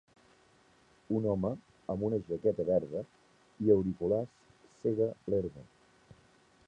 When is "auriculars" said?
3.75-4.35